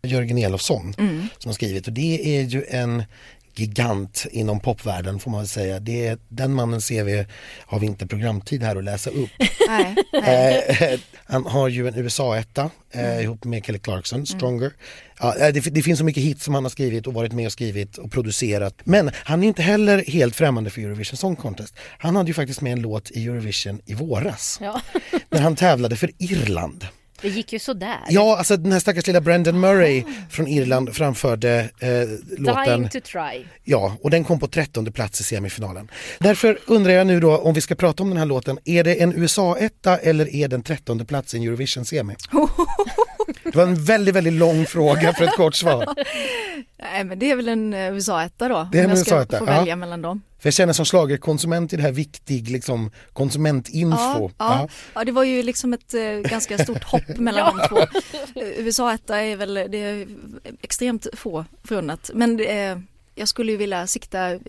[0.04, 1.28] Jörgen Elofsson Mm.
[1.38, 3.04] som har skrivit och det är ju en
[3.56, 5.80] gigant inom popvärlden får man väl säga.
[5.80, 7.24] Det är, den mannens CV
[7.60, 9.30] har vi inte programtid här att läsa upp.
[9.68, 10.78] Nej, nej.
[10.94, 14.72] Eh, han har ju en USA-etta eh, ihop med Kelly Clarkson, Stronger.
[15.20, 17.46] Ja, eh, det, det finns så mycket hits som han har skrivit och varit med
[17.46, 18.76] och skrivit och producerat.
[18.84, 21.76] Men han är inte heller helt främmande för Eurovision Song Contest.
[21.98, 24.82] Han hade ju faktiskt med en låt i Eurovision i våras Ja.
[25.30, 26.88] när han tävlade för Irland.
[27.22, 28.00] Det gick ju sådär.
[28.10, 31.90] Ja, alltså den här stackars lilla Brendan Murray från Irland framförde eh,
[32.38, 32.66] låten.
[32.66, 33.46] Dying to try.
[33.64, 35.92] Ja, och den kom på trettonde plats i semifinalen.
[36.20, 39.02] Därför undrar jag nu då om vi ska prata om den här låten, är det
[39.02, 42.16] en USA-etta eller är den trettonde plats i en Eurovision-semi?
[43.52, 45.86] Det var en väldigt, väldigt lång fråga för ett kort svar.
[46.78, 48.70] nej men det är väl en eh, USA-etta då.
[48.72, 49.52] Det är en om jag ska USA-etta, få ja.
[49.52, 50.22] välja mellan dem.
[50.40, 53.98] För jag känner som schlagerkonsument i det här viktig liksom, konsumentinfo.
[53.98, 54.68] Ja, ja.
[54.94, 57.80] ja, det var ju liksom ett eh, ganska stort hopp mellan de två.
[57.80, 60.08] Eh, USA-etta är väl, det är
[60.62, 62.12] extremt få förunnat.
[62.14, 62.82] Men är,
[63.18, 64.40] jag skulle ju vilja sikta eh,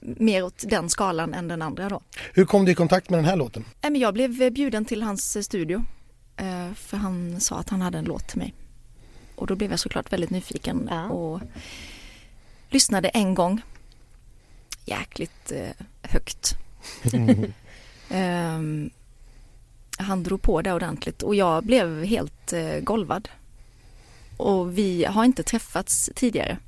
[0.00, 2.00] mer åt den skalan än den andra då.
[2.32, 3.64] Hur kom du i kontakt med den här låten?
[3.94, 5.84] Jag blev eh, bjuden till hans eh, studio.
[6.42, 8.54] Eh, För han sa att han hade en låt till mig.
[9.36, 11.08] Och då blev jag såklart väldigt nyfiken Ja.
[11.08, 11.40] och
[12.70, 13.62] lyssnade en gång.
[14.84, 16.56] Jäkligt eh, högt.
[18.10, 18.90] Ehm,
[19.98, 23.28] han drog på det ordentligt och jag blev helt eh, golvad.
[24.36, 26.58] Och vi har inte träffats tidigare.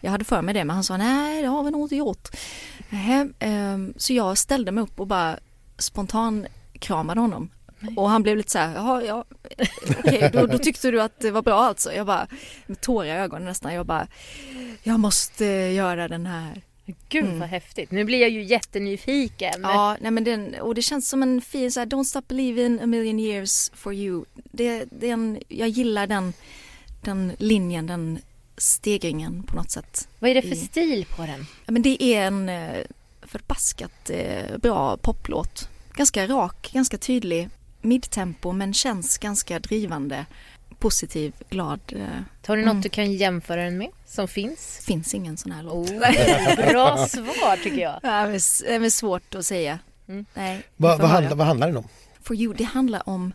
[0.00, 2.28] Jag hade för mig det men han sa nej det har vi nog inte gjort.
[3.38, 5.38] Ehm, så jag ställde mig upp och bara
[5.78, 6.46] spontan
[6.78, 7.50] kramade honom.
[7.96, 9.24] Och han blev lite så här, jaha, ja,
[9.98, 11.92] okej, då, då tyckte du att det var bra alltså.
[11.92, 12.26] Jag bara,
[12.66, 14.06] med tårar i ögonen nästan, jag bara,
[14.82, 16.62] jag måste göra den här.
[17.08, 17.38] Gud Mm.
[17.40, 17.90] vad häftigt.
[17.90, 19.60] Nu blir jag ju jättenyfiken.
[19.62, 22.80] Ja, nej men den, och det känns som en fin så här, Don't stop believing
[22.82, 24.24] a million years for you.
[24.34, 26.32] Det, det är en, jag gillar den,
[27.02, 28.18] den linjen, den
[28.56, 30.08] stegringen på något sätt.
[30.18, 31.46] Vad är det för i- stil på den?
[31.66, 32.76] Ja, men det är en eh,
[33.22, 35.68] förbaskat eh, bra poplåt.
[35.94, 37.48] Ganska rak, ganska tydlig,
[37.84, 40.26] midtempo men känns ganska drivande,
[40.78, 41.80] positiv, glad.
[41.88, 41.98] Eh,
[42.46, 42.82] Har du något Mm.
[42.82, 44.80] du kan jämföra den med som finns?
[44.86, 45.90] finns ingen sån här låt.
[45.90, 48.00] Oh, bra svar tycker jag.
[48.02, 49.78] Ja, det är svårt att säga.
[50.08, 50.24] Mm.
[50.34, 51.06] Nej, vad, höra.
[51.08, 51.88] handlar, vad handlar den om?
[52.22, 53.32] For you, det handlar om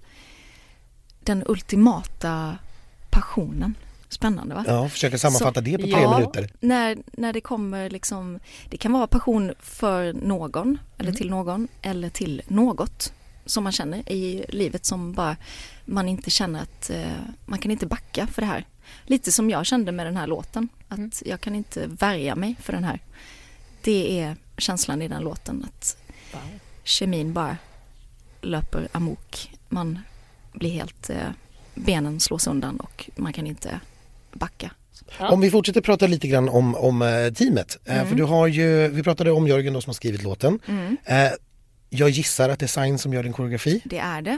[1.19, 2.57] den ultimata
[3.09, 3.75] passionen.
[4.09, 4.63] Spännande va?
[4.67, 6.17] Ja, försöka sammanfatta det på tre ja.
[6.17, 6.49] minuter.
[6.59, 11.15] När, när det kommer liksom, det kan vara passion för någon eller Mm.
[11.15, 13.13] till någon eller till något
[13.49, 15.37] som man känner i livet som bara
[15.85, 17.11] man inte känner att eh,
[17.45, 18.65] man kan inte backa för det här.
[19.05, 21.11] Lite som jag kände med den här låten, att Mm.
[21.25, 22.99] jag kan inte värja mig för den här.
[23.81, 25.97] Det är känslan i den låten, att
[26.33, 26.41] Wow.
[26.83, 27.57] kemin bara
[28.41, 29.51] löper amok.
[29.69, 29.99] Man
[30.53, 31.17] blir helt, eh,
[31.75, 33.79] benen slås undan och man kan inte
[34.33, 34.71] backa.
[35.19, 35.29] Ja.
[35.29, 37.77] Om vi fortsätter prata lite grann om, om eh, teamet.
[37.85, 38.07] Mm.
[38.07, 40.59] För du har ju, vi pratade om Jörgen då som har skrivit låten.
[40.67, 40.97] Mm.
[41.89, 43.81] Jag gissar att det är Sign som gör din koreografi.
[43.85, 44.37] Det är det.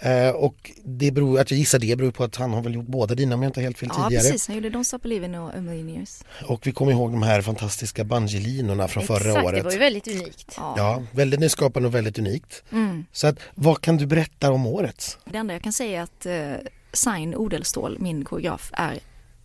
[0.00, 2.86] Eh, och det beror, att jag gissar det beror på att han har väl gjort
[2.86, 4.22] båda dina om jag inte helt fel Ja tidigare.
[4.24, 6.22] precis, han gjorde Don't Stop Believin' och A Million Years.
[6.46, 9.56] Och vi kommer ihåg de här fantastiska bungee-linorna från förra Exakt, året.
[9.58, 10.54] det var ju väldigt unikt.
[10.56, 10.74] Ja.
[10.76, 12.62] Ja, väldigt nyskapande och väldigt unikt.
[12.72, 13.04] Mm.
[13.12, 15.18] Så att, vad kan du berätta om årets?
[15.24, 18.98] Det enda jag kan säga är att eh, Sign Odelstål, min koreograf, är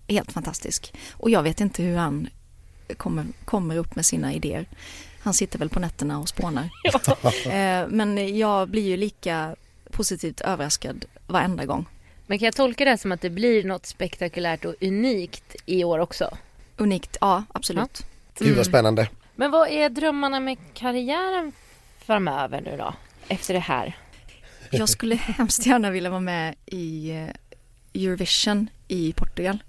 [0.08, 0.94] helt fantastisk.
[1.12, 2.28] Och jag vet inte hur han
[2.98, 4.66] kommer, kommer upp med sina idéer.
[5.24, 6.70] Han sitter väl på nätterna och spånar.
[7.50, 9.56] Eh, Men jag blir ju lika
[9.92, 11.86] positivt överraskad varenda gång.
[12.28, 15.84] Men kan jag tolka det här som att det blir något spektakulärt och unikt i
[15.84, 16.38] år också?
[16.78, 18.06] Unikt, ja absolut.
[18.40, 19.10] Gud vad spännande.
[19.36, 21.52] Men vad är drömmarna med karriären
[22.06, 22.94] framöver nu då?
[23.28, 23.98] Efter det här?
[24.70, 29.64] Jag skulle hemskt gärna vilja vara med i eh, Eurovision i Portugal.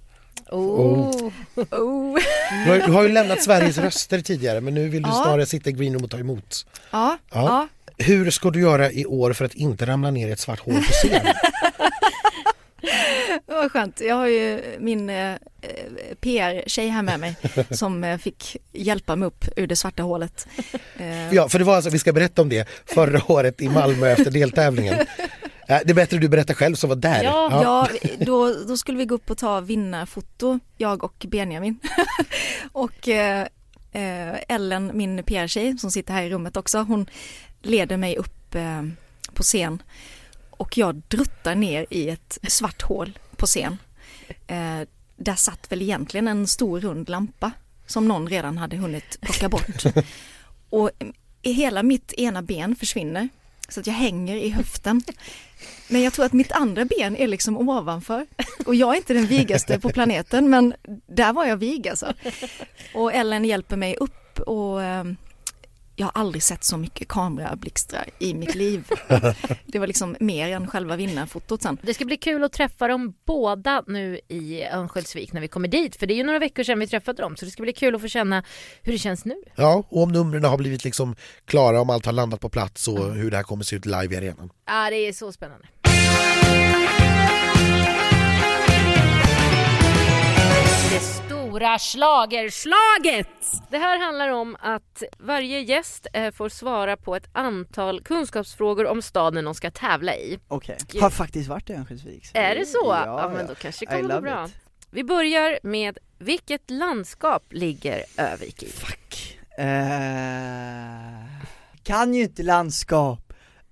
[0.51, 1.31] Oh.
[1.71, 2.19] Oh.
[2.67, 5.23] Du har, du har ju lämnat Sveriges röster tidigare men nu vill du Ja.
[5.25, 6.67] snarare sitta i greenroom och ta emot.
[6.91, 7.43] Ja, Ja.
[7.45, 7.69] ja.
[8.05, 10.75] Hur ska du göra i år för att inte ramla ner i ett svart hål
[10.75, 11.27] på scen?
[13.47, 14.01] Vad skönt.
[14.01, 15.35] Jag har ju min eh,
[16.21, 17.37] PR-tjej här med mig
[17.71, 20.47] som eh, fick hjälpa mig upp ur det svarta hålet.
[20.99, 24.09] Eh, Ja, för det var alltså, vi ska berätta om det, förra året i Malmö
[24.09, 24.95] efter deltävlingen.
[25.69, 27.23] Eh, Det är bättre du berättar själv som var där.
[27.23, 27.63] Ja.
[27.63, 31.79] Ja, då, då skulle vi gå upp och ta vinnarfoto, jag och Benjamin.
[32.73, 33.47] och eh,
[33.93, 37.07] eh, Ellen, min PR-tjej som sitter här i rummet också, hon
[37.63, 38.83] leder mig upp eh,
[39.35, 39.83] på scen
[40.51, 43.79] och jag druttar ner i ett svart hål på scen.
[44.47, 44.81] Eh,
[45.17, 47.51] där satt väl egentligen en stor rund lampa
[47.87, 49.85] som någon redan hade hunnit plocka bort.
[50.71, 50.91] Och
[51.43, 53.29] hela mitt ena ben försvinner
[53.69, 55.03] så att jag hänger i höften.
[55.89, 58.27] Men jag tror att mitt andra ben är liksom ovanför.
[58.67, 60.75] Och jag är inte den vigaste på planeten men
[61.07, 62.15] där var jag vig alltså.
[62.95, 65.17] Och Ellen hjälper mig upp och ehm,
[65.97, 68.89] jag har aldrig sett så mycket kamerablixtrar i mitt liv.
[69.67, 71.79] Det var liksom mer än själva vinnarfotot sen.
[71.83, 75.97] Det ska bli kul att träffa dem båda nu i Örnsköldsvik när vi kommer dit.
[75.97, 77.95] För det är ju några veckor sedan vi träffade dem så det ska bli kul
[77.95, 78.45] att få känna
[78.83, 79.35] hur det känns nu.
[79.57, 83.15] Ja, och om numren har blivit liksom klara, om allt har landat på plats och
[83.15, 84.51] hur det här kommer se ut live i arenan.
[84.67, 85.67] Ja, det är så spännande.
[90.91, 91.01] Det
[91.55, 93.29] stora schlagerslaget!
[93.71, 99.03] Det här handlar om att varje gäst eh, får svara på ett antal kunskapsfrågor om
[99.03, 100.39] staden de ska tävla i.
[100.49, 102.79] Okej, har faktiskt varit i Örnsköldsvik Är det så?
[102.85, 104.47] Ja, Ja, men då kanske det kommer gå bra.
[104.47, 104.55] it.
[104.91, 108.67] Vi börjar med vilket landskap ligger Övik i?
[108.67, 109.39] Fuck.
[109.59, 109.65] Eh,
[111.83, 113.24] kan ju inte landskap.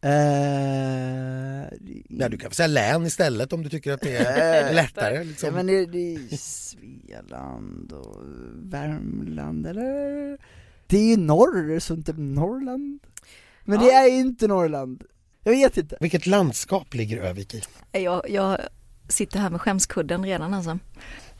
[0.04, 1.68] Eh,
[2.08, 5.16] Nej, du kan få säga län istället om du tycker att det är lättare.
[5.16, 5.54] Ja Liksom.
[5.54, 8.22] men det, det är Svealand och
[8.54, 10.38] Värmland eller?
[10.86, 12.98] Det är ju norr, så inte Norrland.
[13.64, 15.04] Men det är ju inte Norrland.
[15.44, 15.96] Jag vet inte.
[16.00, 17.62] Vilket landskap ligger Övik i?
[17.92, 18.58] Jag, jag
[19.08, 20.78] sitter här med skämskudden redan alltså.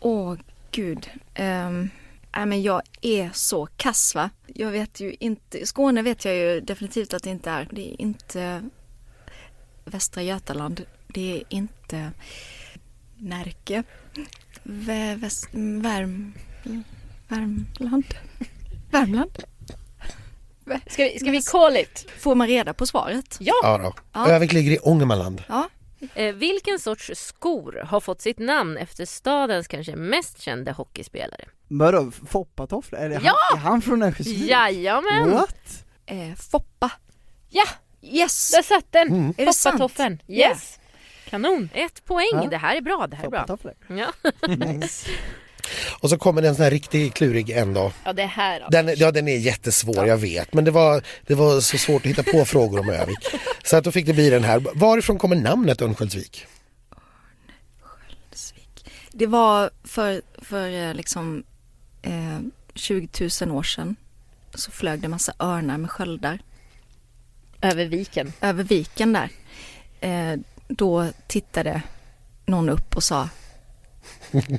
[0.01, 0.35] Åh
[0.70, 1.11] gud.
[1.38, 1.90] Um,
[2.37, 4.31] nej men jag är så kass va.
[4.47, 7.68] Jag vet ju inte, Skåne vet jag ju definitivt att det inte är.
[7.71, 8.62] Det är inte
[9.85, 10.85] Västra Götaland.
[11.09, 12.12] Det är inte
[13.16, 13.83] Närke.
[14.62, 15.49] Vä, väst,
[15.83, 16.33] värm,
[17.29, 18.14] Värmland.
[18.90, 19.38] Värmland.
[20.87, 22.07] Ska vi, ska vi call it?
[22.18, 23.37] Får man reda på svaret?
[23.40, 23.55] Ja!
[23.62, 23.95] Ja, då.
[24.12, 24.29] Ja.
[24.29, 25.42] Övik ligger i Ångermanland.
[25.49, 25.68] Ja.
[26.14, 31.45] Eh, vilken sorts skor har fått sitt namn efter stadens kanske mest kände hockeyspelare?
[31.79, 33.01] Vadå, foppatofflor?
[33.01, 33.37] Är han, Ja!
[33.55, 34.39] är han från Örnsköldsvik?
[34.51, 35.31] Jajamän!
[35.31, 35.85] What?
[36.07, 36.91] Eh, Foppa.
[37.51, 37.65] Ja,
[38.03, 38.51] Yes!
[38.51, 39.09] där satt den!
[39.09, 39.35] Mm.
[39.39, 39.73] Är det sant?
[39.79, 40.23] Foppatoffen.
[40.27, 40.49] Ja.
[40.49, 40.79] Yes!
[41.31, 41.69] Kanon!
[41.75, 42.27] Ett poäng!
[42.33, 42.47] Ja.
[42.51, 43.41] Det här är bra, det här är bra.
[43.47, 43.75] Foppatofflor?
[43.99, 44.13] Ja,
[44.49, 45.11] Nice.
[46.01, 47.93] Och så kommer det en sån här riktigt klurig en då.
[48.05, 48.67] ja det här då.
[48.71, 50.55] Den, ja, den är jättesvår, jag vet.
[50.55, 53.19] Men det var, det var så svårt att hitta på frågor om Övik.
[53.65, 54.63] Så att då fick det bli den här.
[54.75, 56.47] Varifrån kommer namnet Örnsköldsvik?
[59.15, 61.45] Det var för, för eh, liksom
[62.03, 62.41] eh,
[62.75, 63.09] 20
[63.47, 63.97] 000 år sedan
[64.55, 66.38] så flög det massa örnar med sköldar
[67.61, 68.33] Över viken.
[68.41, 69.31] över viken där.
[70.01, 70.38] Eh,
[70.69, 71.83] då tittade
[72.47, 73.29] någon upp och sa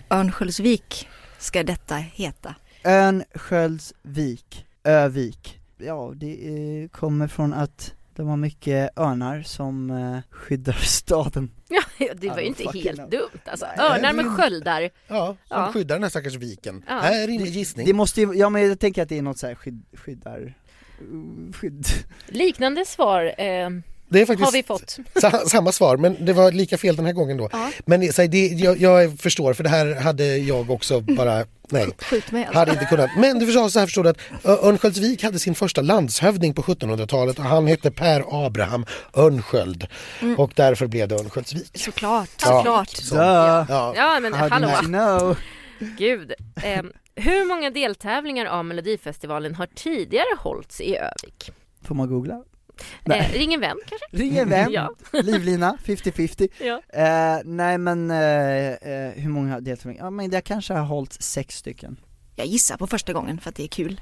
[0.09, 1.07] Örnsköldsvik
[1.39, 2.55] ska detta heta.
[2.83, 5.59] Örnsköldsvik, Övik.
[5.77, 11.51] Ja, det eh, kommer från att de har mycket örnar som eh, skyddar staden.
[11.69, 11.81] Ja,
[12.15, 13.09] det var ju inte helt hell.
[13.09, 13.65] dumt alltså.
[13.77, 14.89] Nej, Örnar med sköldar.
[15.07, 15.71] Ja, som Ja.
[15.73, 16.83] skyddar den här stackars viken.
[16.87, 16.99] Ja.
[16.99, 17.85] Här är rimlig gissning.
[17.85, 20.53] Det måste ju, ja men jag tänker att det är något så här skydd, skyddar,
[21.53, 21.85] skydd.
[22.27, 23.69] Liknande svar eh,
[24.13, 24.97] Det är faktiskt har vi fått.
[25.21, 27.49] sa- samma svar men det var lika fel den här gången då.
[27.51, 27.69] Ja.
[27.85, 31.83] Men så här, det, jag, jag förstår för det här hade jag också bara, nej.
[31.83, 32.53] Alltså.
[32.53, 33.09] Hade inte kunnat.
[33.17, 37.37] Men du förstår, så här förstår du att Örnsköldsvik hade sin första landshövding på 1700-talet
[37.39, 39.87] och han hette Per Abraham Örnsköld.
[40.37, 41.71] Och därför blev det Örnsköldsvik.
[41.77, 42.47] Såklart, Ja.
[42.47, 42.89] såklart.
[42.89, 43.23] Så, Duh.
[43.23, 43.93] ja.
[43.95, 45.37] Ja men How hallå, know?
[45.97, 46.33] gud.
[46.63, 46.81] Eh,
[47.15, 51.51] hur många deltävlingar av Melodifestivalen har tidigare hållits i Övik?
[51.87, 52.43] Får man googla?
[53.05, 53.19] Nej.
[53.19, 54.05] Eh, ring en vän kanske?
[54.11, 54.89] Ring en vän, Ja.
[55.11, 56.81] livlina, 50-50 Ja.
[57.03, 60.03] eh, Nej men, eh, eh, hur många deltävlingar?
[60.05, 61.99] Ja men det kanske har hållit sex stycken
[62.35, 64.01] Jag gissar på första gången för att det är kul.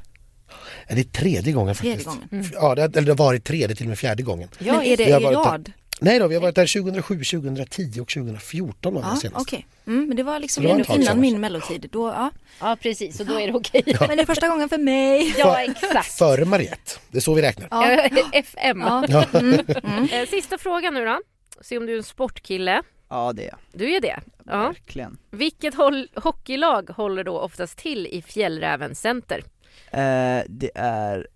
[0.88, 2.30] Är det tredje gången Tredje faktiskt?
[2.32, 2.46] gången.
[2.54, 4.50] Ja, det, eller det har varit tredje, till och med fjärde gången.
[4.60, 5.72] Men är det i rad?
[6.04, 9.42] Nej då, vi har varit där 2007, 2010 och 2014 var Ja, senast.
[9.42, 9.68] okej.
[9.88, 11.20] Mm, men det var liksom Det var tag innan sedan.
[11.20, 11.90] min mellotid.
[11.92, 12.32] Då, ja.
[12.60, 13.84] Ja precis, och då är det okej.
[14.00, 15.34] Men det är första gången för mig.
[15.38, 16.12] Ja exakt.
[16.18, 17.68] Före Mariette, det är så vi räknar.
[17.72, 18.10] Ja.
[18.34, 18.82] FM.
[18.82, 19.26] Ja.
[19.34, 20.04] Mm, mm.
[20.12, 21.20] Eh, Sista frågan nu då.
[21.62, 22.82] Se om du är en sportkille.
[23.10, 24.20] Ja det är jag, Du är det?
[24.46, 24.58] Ja.
[24.68, 29.44] verkligen Vilket håll- hockeylag håller då oftast till i Fjällräven Center?
[29.92, 31.28] eh, Det är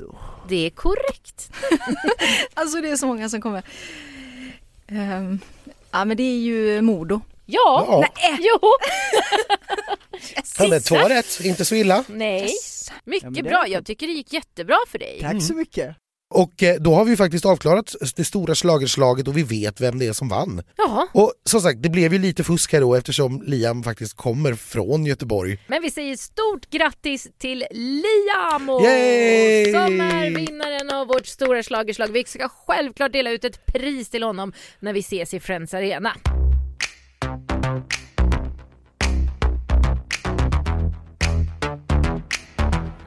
[0.00, 1.50] Modo Det är korrekt.
[2.54, 3.62] Alltså det är så många som kommer.
[4.88, 5.38] Ehm,
[5.90, 7.20] ja men det är ju Modo.
[7.46, 8.00] Ja, Ja.
[8.22, 8.58] nej, jo,
[10.58, 12.04] Ja, men två rätt, inte så illa.
[12.08, 12.50] nej.
[12.88, 15.18] Ja, Mycket det bra, jag tycker det gick jättebra för dig.
[15.22, 15.96] Tack så mycket!
[16.34, 20.06] Och eh, då har vi faktiskt avklarat det stora slagerslaget och vi vet vem det
[20.06, 20.62] är som vann.
[20.76, 24.54] Ja, Och som sagt, det blev ju lite fusk här då eftersom Liam faktiskt kommer
[24.54, 25.58] från Göteborg.
[25.66, 29.72] men vi säger stort grattis till Liamo Yay!
[29.72, 32.08] som är vinnaren av vårt stora slagerslag.
[32.08, 36.12] Vi ska självklart dela ut ett pris till honom när vi ses i Friends Arena.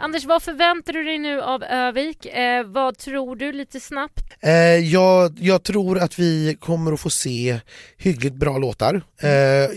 [0.10, 2.26] Anders, vad förväntar du dig nu av Övik?
[2.26, 4.24] Eh, vad tror du lite snabbt?
[4.39, 7.60] Eh, jag, jag tror att vi kommer att få se
[7.98, 9.02] hyggligt bra låtar.
[9.22, 9.30] Eh,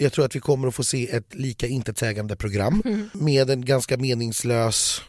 [0.03, 3.97] jag tror att vi kommer att få se ett lika intetsägande program med en ganska
[3.97, 5.03] meningslös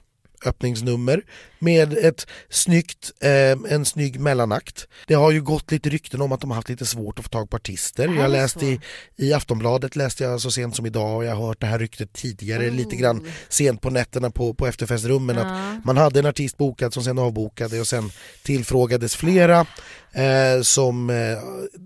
[0.46, 1.22] öppningsnummer
[1.63, 4.88] med ett snyggt, eh, en snygg mellanakt.
[5.08, 7.30] Det har ju gått lite rykten om att de har haft lite svårt att få
[7.30, 8.08] tag på artister.
[8.19, 8.80] Jag läste i,
[9.17, 12.13] i Aftonbladet läste jag så sent som idag och jag har hört det här ryktet
[12.13, 15.82] tidigare lite grann sent på nätterna på, på efterfestrummen att Ja.
[15.86, 18.12] man hade en artist bokad som sen avbokade och sen
[18.43, 19.65] tillfrågades flera
[20.12, 21.15] eh, som eh,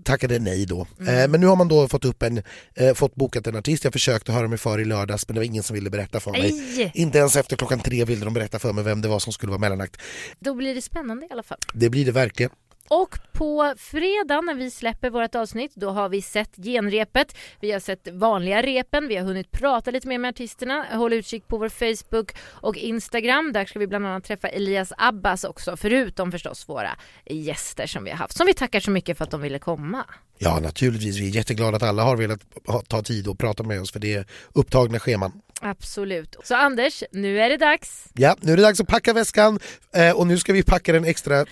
[0.04, 0.80] tackade nej då.
[1.00, 2.42] Eh, men nu har man då fått upp en,
[2.74, 3.84] eh, fått bokat en artist.
[3.84, 6.30] Jag försökte höra mig för i lördags men det var ingen som ville berätta för
[6.30, 6.52] mig.
[6.52, 9.32] Nej, Inte ens efter klockan tre ville de berätta för mig vem det var som
[9.32, 10.02] skulle vara mellanakt.
[10.38, 11.58] då blir det spännande i alla fall.
[11.72, 12.50] Det blir det verkligen.
[12.88, 17.80] Och på fredag när vi släpper vårt avsnitt då har vi sett genrepet, vi har
[17.80, 20.86] sett vanliga repen, vi har hunnit prata lite mer med artisterna.
[20.92, 23.52] Håll utkik på vår Facebook och Instagram.
[23.52, 26.90] Där ska vi bland annat träffa Elias Abbas också, förutom förstås våra
[27.26, 28.36] gäster som vi har haft.
[28.36, 30.04] Som vi tackar så mycket för att de ville komma.
[30.38, 32.40] Ja naturligtvis, vi är jätteglada att alla har velat
[32.88, 35.32] ta tid och prata med oss för det är upptagna scheman.
[35.60, 36.36] Absolut.
[36.44, 38.04] Så Anders, nu är det dags.
[38.14, 39.58] Ja, nu är det dags att packa väskan
[39.94, 41.46] eh, och nu ska vi packa den extra, eh,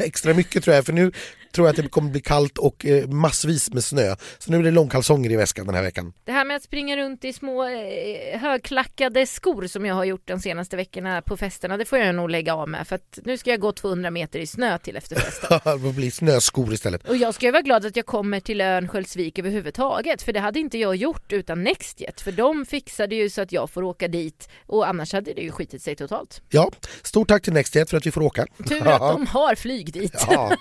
[0.00, 1.12] extra mycket tror jag för nu
[1.52, 4.16] tror jag att det kommer bli kallt och eh, massvis med snö.
[4.38, 6.12] Så nu är det långkalsonger i väskan den här veckan.
[6.24, 10.28] Det här med att springa runt i små eh, högklackade skor som jag har gjort
[10.28, 13.38] de senaste veckorna på festerna, det får jag nog lägga av med för att nu
[13.38, 15.48] ska jag gå 200 meter i snö till efterfesten.
[15.64, 17.08] det får bli snöskor istället.
[17.08, 20.40] Och jag ska ju vara glad att jag kommer till ön Sköldsvik överhuvudtaget för det
[20.40, 24.08] hade inte jag gjort utan Nextjet för de fixade ju så att jag får åka
[24.08, 26.42] dit och annars hade det ju skitit sig totalt.
[26.50, 26.70] Ja,
[27.02, 28.46] stort tack till Nextjet för att vi får åka.
[28.68, 30.14] Tur att de har flyg dit.
[30.30, 30.56] Ja,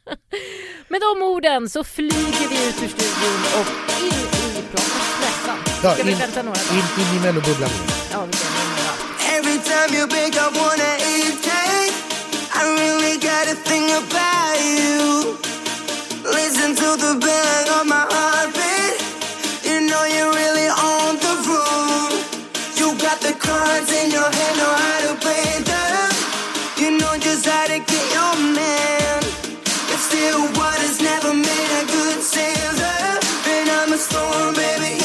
[0.88, 3.68] Med de orden så flyger vi ut ur studion och
[4.02, 5.58] in i Platsmässan.
[5.82, 7.12] ja Ska vi in, vänta några in, dagar?
[7.12, 7.70] in i mellobubblan.
[8.12, 9.38] Ja, vi kan in.
[9.38, 11.94] Every time you pick up wanna eat cake,
[12.54, 15.36] I really got a thing about you.
[16.24, 18.94] Listen to the bang of my heartbeat.
[19.64, 22.12] You know you're really on the road.
[22.78, 24.60] You got the cards in your hand
[34.02, 35.01] storm, baby.